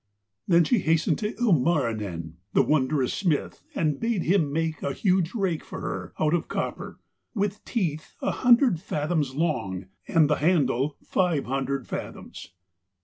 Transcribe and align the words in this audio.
Then 0.47 0.63
she 0.63 0.79
hastened 0.79 1.19
to 1.19 1.35
Ilmarinen, 1.35 2.37
the 2.53 2.63
wondrous 2.63 3.13
smith, 3.13 3.61
and 3.75 3.99
bade 3.99 4.23
him 4.23 4.51
make 4.51 4.81
a 4.81 4.93
huge 4.93 5.35
rake 5.35 5.63
for 5.63 5.79
her 5.81 6.11
out 6.19 6.33
of 6.33 6.47
copper, 6.47 6.99
with 7.35 7.63
teeth 7.65 8.15
a 8.19 8.31
hundred 8.31 8.79
fathoms 8.79 9.35
long 9.35 9.85
and 10.07 10.27
the 10.27 10.37
handle 10.37 10.97
five 11.03 11.45
hundred 11.45 11.87
fathoms. 11.87 12.51